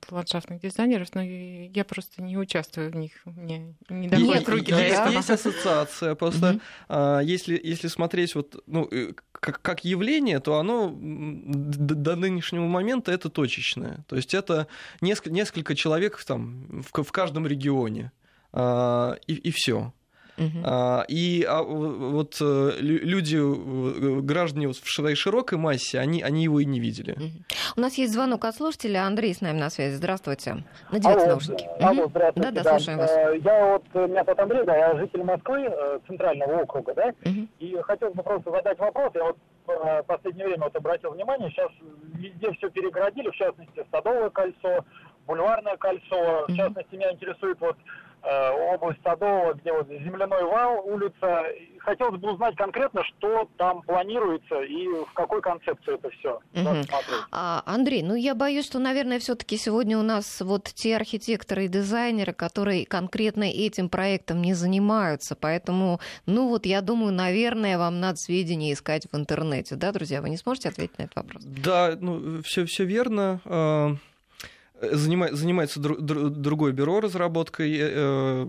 [0.10, 3.12] ландшафтных дизайнеров, но я просто не участвую в них.
[3.26, 4.72] Мне не доходит руки.
[4.72, 5.10] Есть, да?
[5.10, 10.96] есть ассоциация, просто а, если, если смотреть вот, ну, э, как, как явление, то оно
[11.82, 14.04] до, до нынешнего момента это точечное.
[14.08, 14.68] То есть это
[15.02, 18.12] несколько, несколько человек там, в, в каждом регионе.
[18.54, 19.94] А, и, и все.
[20.38, 20.62] Uh-huh.
[20.64, 26.66] А, и а, вот э, люди, э, граждане в широкой массе, они, они его и
[26.66, 27.16] не видели.
[27.16, 27.44] Uh-huh.
[27.76, 29.06] У нас есть звонок от слушателя.
[29.06, 29.96] Андрей с нами на связи.
[29.96, 30.64] Здравствуйте.
[30.90, 31.66] Надевайте алло, наушники.
[31.80, 32.52] Алло, здравствуйте.
[32.52, 33.12] Да, да, слушаем вас.
[33.12, 35.70] Э, я вот, меня зовут Андрей, да, я житель Москвы,
[36.08, 37.48] центрального округа, да, uh-huh.
[37.60, 39.12] и хотел бы просто задать вопрос.
[39.14, 39.38] Я вот
[39.80, 41.72] в последнее время вот обратил внимание, сейчас
[42.14, 44.86] везде все перегородили, в частности, Садовое кольцо,
[45.28, 46.46] Бульварное кольцо.
[46.48, 47.78] В частности, меня интересует вот
[48.24, 51.46] область Садового, где вот земляной вал, улица.
[51.80, 56.40] Хотелось бы узнать конкретно, что там планируется и в какой концепции это все.
[56.54, 56.86] Угу.
[57.32, 61.68] А, Андрей, ну я боюсь, что, наверное, все-таки сегодня у нас вот те архитекторы и
[61.68, 68.18] дизайнеры, которые конкретно этим проектом не занимаются, поэтому, ну вот я думаю, наверное, вам надо
[68.18, 70.22] сведения искать в интернете, да, друзья?
[70.22, 71.44] Вы не сможете ответить на этот вопрос?
[71.44, 74.00] Да, ну все все верно.
[74.82, 78.48] Занимает, занимается дру, дру, другое бюро разработкой э,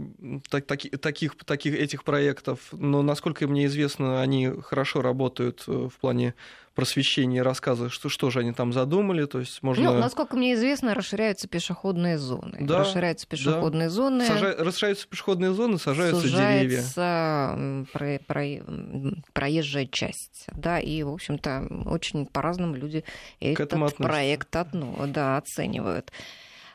[0.48, 6.00] так, таки, таких, таких этих проектов, но, насколько мне известно, они хорошо работают э, в
[6.00, 6.34] плане
[6.74, 9.26] просвещения рассказа, что, что же они там задумали.
[9.26, 9.92] То есть можно...
[9.92, 12.58] Ну, насколько мне известно, расширяются пешеходные зоны.
[12.60, 13.94] Да, расширяются пешеходные да.
[13.94, 14.24] зоны.
[14.26, 14.54] Сажа...
[14.58, 17.86] Расширяются пешеходные зоны, сажаются сужается деревья.
[17.92, 18.18] Про...
[18.26, 19.22] Про...
[19.32, 20.46] проезжая часть.
[20.52, 23.04] Да, и, в общем-то, очень по-разному люди
[23.40, 26.12] К этот проект одно, да, оценивают.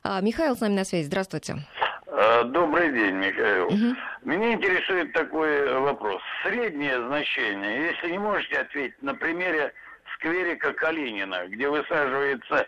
[0.04, 1.08] А, Михаил с нами на связи.
[1.08, 1.66] Здравствуйте.
[2.08, 3.66] А, добрый день, Михаил.
[3.66, 3.96] Угу.
[4.24, 6.22] Меня интересует такой вопрос.
[6.44, 9.74] Среднее значение, если не можете ответить на примере
[10.18, 12.68] скверика Калинина, где высаживается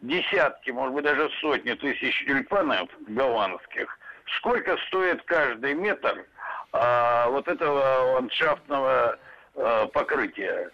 [0.00, 3.98] десятки, может быть, даже сотни тысяч тюльпанов голландских,
[4.36, 6.24] сколько стоит каждый метр
[6.72, 9.18] а, вот этого ландшафтного
[9.56, 10.70] а, покрытия?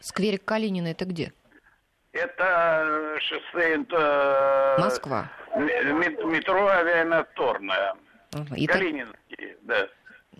[0.00, 1.32] Скверик Калинина это где?
[2.12, 3.80] Это шоссе...
[3.80, 4.76] Это...
[4.78, 5.28] Москва.
[5.56, 7.94] Метро авиамоторное.
[8.32, 8.54] Ага.
[8.68, 9.88] Калининский, да.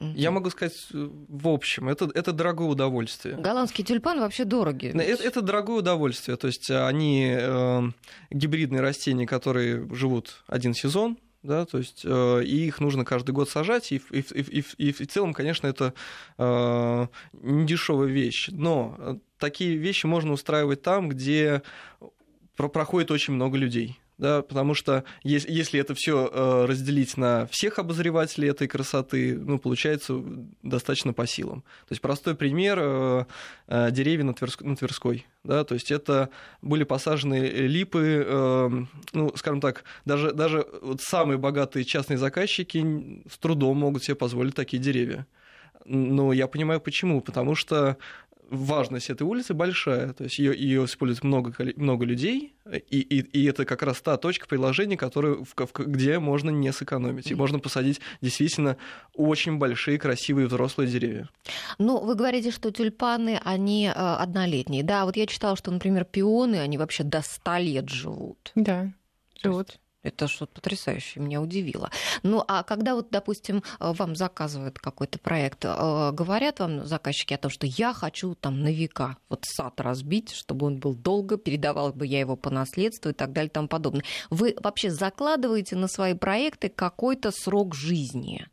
[0.01, 3.37] Я могу сказать э, в общем, это, это дорогое удовольствие.
[3.37, 4.93] Голландский тюльпан вообще дорогие.
[4.93, 6.37] Это, это дорогое удовольствие.
[6.37, 7.83] То есть они э,
[8.31, 13.51] гибридные растения, которые живут один сезон, да, то есть э, и их нужно каждый год
[13.51, 15.93] сажать, и, и, и, и, и в целом, конечно, это
[16.39, 18.49] э, недешевая вещь.
[18.51, 21.63] Но э, такие вещи можно устраивать там, где
[22.57, 27.79] проходит очень много людей да, потому что если, если это все э, разделить на всех
[27.79, 30.23] обозревателей этой красоты, ну, получается
[30.63, 31.63] достаточно по силам.
[31.89, 33.25] То есть простой пример э,
[33.67, 36.31] э, деревья на, Тверск, на Тверской, да, то есть это
[36.63, 43.79] были посажены липы, ну, скажем так, даже, даже вот самые богатые частные заказчики с трудом
[43.79, 45.27] могут себе позволить такие деревья.
[45.85, 47.99] Но я понимаю почему, потому что
[48.55, 53.45] важность этой улицы большая, то есть ее, ее использует много, много людей, и, и, и
[53.45, 58.01] это как раз та точка приложения, которую, в, где можно не сэкономить, и можно посадить
[58.21, 58.77] действительно
[59.15, 61.29] очень большие, красивые взрослые деревья.
[61.79, 66.57] Ну, вы говорите, что тюльпаны, они э, однолетние, да, вот я читала, что, например, пионы,
[66.57, 68.53] они вообще до 100 лет живут.
[68.55, 68.93] Да,
[69.43, 69.79] живут.
[70.05, 71.91] Это что-то потрясающее, меня удивило.
[72.23, 77.39] Ну, а когда вот, допустим, э, вам заказывают какой-то проект, э, говорят вам заказчики о
[77.39, 81.93] том, что я хочу там на века вот сад разбить, чтобы он был долго, передавал
[81.93, 84.05] бы я его по наследству и так далее и тому подобное.
[84.29, 88.47] Вы вообще закладываете на свои проекты какой-то срок жизни?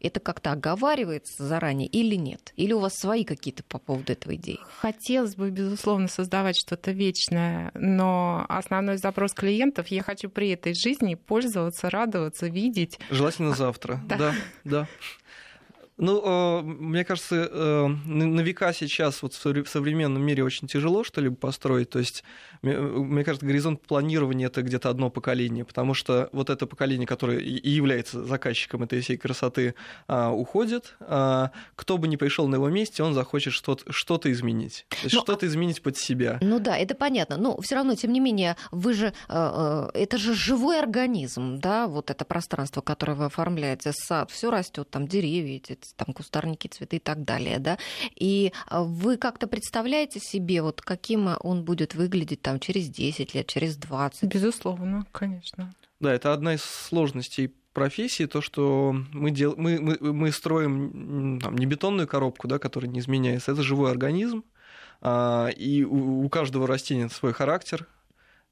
[0.00, 2.52] Это как-то оговаривается заранее или нет?
[2.56, 4.58] Или у вас свои какие-то по поводу этого идеи?
[4.80, 11.14] Хотелось бы, безусловно, создавать что-то вечное, но основной запрос клиентов я хочу при этой жизни
[11.14, 12.98] пользоваться, радоваться, видеть.
[13.10, 14.00] Желательно завтра.
[14.06, 14.34] Да, да.
[14.64, 14.88] да.
[15.98, 21.36] Ну, э, мне кажется, э, на века сейчас вот в современном мире очень тяжело что-либо
[21.36, 21.88] построить.
[21.90, 22.22] То есть,
[22.62, 27.70] мне кажется, горизонт планирования это где-то одно поколение, потому что вот это поколение, которое и
[27.70, 29.74] является заказчиком этой всей красоты,
[30.06, 30.96] а, уходит.
[31.00, 34.86] А, кто бы ни пришел на его месте, он захочет что-то, что-то изменить.
[34.90, 35.22] То есть, Но...
[35.22, 36.38] что-то изменить под себя.
[36.42, 37.36] Ну да, это понятно.
[37.36, 42.10] Но все равно, тем не менее, вы же э, это же живой организм, да, вот
[42.10, 47.00] это пространство, которое вы оформляете, сад, все растет, там деревья, эти там кустарники, цветы и
[47.00, 47.78] так далее, да.
[48.14, 53.46] И а, вы как-то представляете себе, вот каким он будет выглядеть там через 10 лет,
[53.46, 54.24] через 20?
[54.24, 55.74] Безусловно, конечно.
[56.00, 59.54] Да, это одна из сложностей профессии, то, что мы, дел...
[59.56, 64.44] мы, мы, мы строим там, не бетонную коробку, да, которая не изменяется, это живой организм,
[65.02, 67.86] а, и у, у каждого растения свой характер,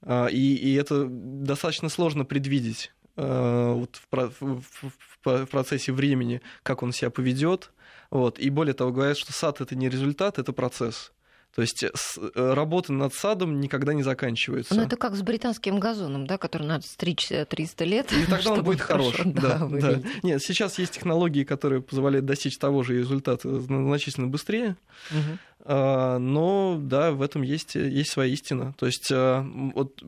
[0.02, 2.92] а, и, и это достаточно сложно предвидеть.
[3.16, 7.70] Э, вот в, процессе времени, как он себя поведет.
[8.10, 8.38] Вот.
[8.38, 11.12] И более того, говорят, что сад это не результат, это процесс.
[11.54, 11.90] То есть э,
[12.34, 14.74] работа над садом никогда не заканчивается.
[14.74, 18.12] Ну, это как с британским газоном, да, который надо стричь 300 лет.
[18.12, 19.14] И тогда он будет хорош.
[19.24, 20.02] Да, да, да.
[20.22, 24.76] Нет, сейчас есть технологии, которые позволяют достичь того же результата значительно быстрее.
[25.10, 25.38] Угу.
[25.66, 28.74] Но да, в этом есть, есть своя истина.
[28.78, 30.02] То есть вот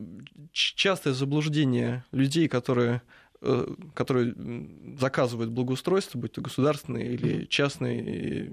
[0.51, 3.26] частое заблуждение людей, которые Э,
[3.93, 4.35] которые
[4.99, 8.49] заказывают благоустройство, будь то государственная или частная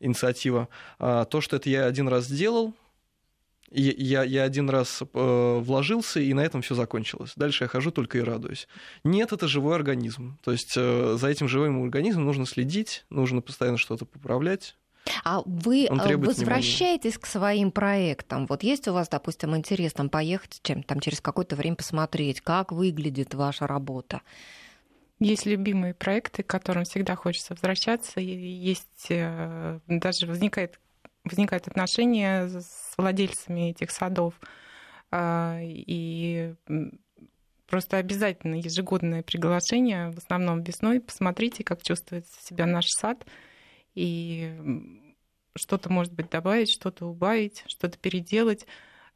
[0.00, 2.74] инициатива, а то, что это я один раз сделал,
[3.74, 7.32] я, я один раз э, вложился, и на этом все закончилось.
[7.36, 8.68] Дальше я хожу только и радуюсь.
[9.02, 10.38] Нет, это живой организм.
[10.44, 14.76] То есть э, за этим живым организмом нужно следить, нужно постоянно что-то поправлять.
[15.24, 17.22] А вы э, возвращаетесь внимания.
[17.22, 18.46] к своим проектам?
[18.46, 22.72] Вот есть у вас, допустим, интерес там поехать, чем там через какое-то время посмотреть, как
[22.72, 24.22] выглядит ваша работа?
[25.18, 28.20] Есть любимые проекты, к которым всегда хочется возвращаться.
[28.20, 30.80] Есть э, даже возникает,
[31.24, 34.34] возникают отношения с владельцами этих садов.
[35.12, 36.54] А, и
[37.68, 41.00] просто обязательно ежегодное приглашение, в основном весной.
[41.00, 43.24] Посмотрите, как чувствует себя наш сад
[43.94, 44.54] и
[45.56, 48.66] что-то, может быть, добавить, что-то убавить, что-то переделать.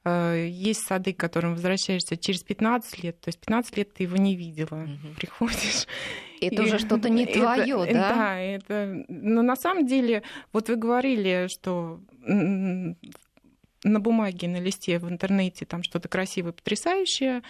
[0.05, 4.17] Э, есть сады, к которым возвращаешься через 15 лет, то есть 15 лет ты его
[4.17, 5.15] не видела, угу.
[5.17, 5.87] приходишь.
[6.41, 8.15] Это и уже что-то не твое, да?
[8.15, 9.05] Да, это.
[9.09, 10.23] Но на самом деле,
[10.53, 17.43] вот вы говорили, что на бумаге, на листе в интернете там что-то красивое, потрясающее,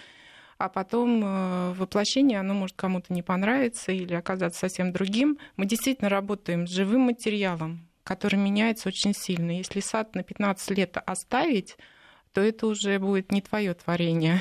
[0.57, 5.37] а потом э, воплощение, оно может кому-то не понравиться или оказаться совсем другим.
[5.55, 9.51] Мы действительно работаем с живым материалом, который меняется очень сильно.
[9.51, 11.77] Если сад на 15 лет оставить,
[12.33, 14.39] то это уже будет не твое творение.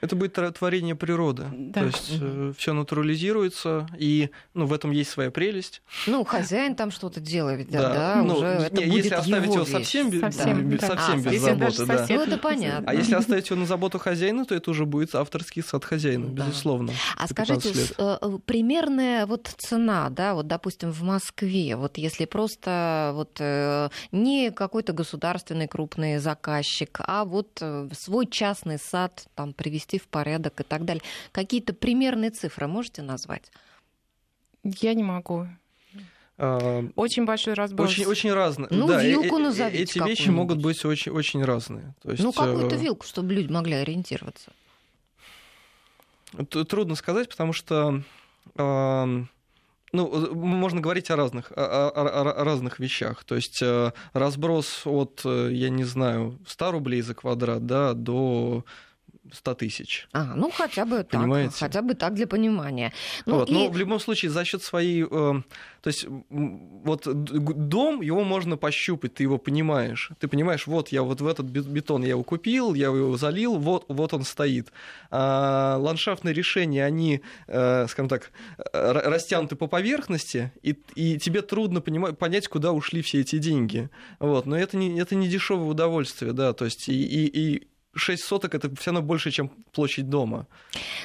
[0.00, 1.46] Это будет творение природы.
[1.52, 1.80] Да.
[1.80, 2.26] То есть угу.
[2.26, 5.80] Э, все натурализируется, и ну, в этом есть своя прелесть.
[6.06, 9.64] Ну, хозяин там что-то делает, да, да, да ну, уже не, это если оставить его,
[9.64, 10.86] совсем, совсем, да.
[10.86, 12.06] совсем а, без заботы, да.
[12.08, 12.90] Ну, это понятно.
[12.90, 16.44] А если оставить его на заботу хозяина, то это уже будет авторский сад хозяина, да.
[16.44, 16.92] безусловно.
[17.16, 17.94] А скажите, лет.
[17.96, 24.50] Э, примерная вот цена, да, вот, допустим, в Москве, вот если просто вот э, не
[24.50, 30.64] какой-то государственный крупный заказчик, а вот свой частный сад там привести привести в порядок и
[30.64, 31.02] так далее.
[31.32, 33.50] Какие-то примерные цифры можете назвать?
[34.64, 35.46] Я не могу.
[36.38, 37.90] А, очень большой разброс.
[37.90, 38.68] Очень, очень разные.
[38.70, 41.94] Ну, да, вилку назовите Эти вещи могут быть очень, очень разные.
[42.02, 44.50] То есть, ну, какую-то э, вилку, чтобы люди могли ориентироваться.
[46.68, 48.02] Трудно сказать, потому что
[49.92, 53.24] ну, можно говорить о разных, о, о, о разных вещах.
[53.24, 58.64] То есть э, разброс от, э, я не знаю, 100 рублей за квадрат да, до
[59.32, 60.08] 100 тысяч.
[60.12, 61.50] А, ну хотя бы Понимаете?
[61.50, 62.92] так, хотя бы так для понимания.
[63.26, 63.52] Ну, вот, и...
[63.52, 65.42] Но в любом случае за счет своей, э, то
[65.86, 71.26] есть вот дом его можно пощупать, ты его понимаешь, ты понимаешь, вот я вот в
[71.26, 74.72] этот бетон я его купил, я его залил, вот вот он стоит.
[75.10, 78.30] А ландшафтные решения они, э, скажем так,
[78.72, 83.90] растянуты по поверхности, и, и тебе трудно понимать, понять, куда ушли все эти деньги.
[84.18, 88.22] Вот, но это не это не дешевое удовольствие, да, то есть и, и, и 6
[88.22, 90.46] соток это все равно больше, чем площадь дома.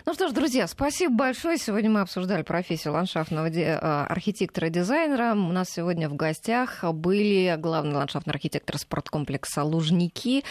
[0.05, 1.57] Ну что ж, друзья, спасибо большое.
[1.57, 5.33] Сегодня мы обсуждали профессию ландшафтного а, архитектора и дизайнера.
[5.33, 10.43] У нас сегодня в гостях были главный ландшафтный архитектор спорткомплекса «Лужники»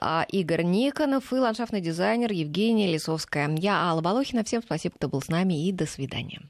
[0.00, 3.48] а, Игорь Никонов и ландшафтный дизайнер Евгения Лисовская.
[3.56, 4.44] Я Алла Балохина.
[4.44, 6.42] Всем спасибо, кто был с нами, и до свидания.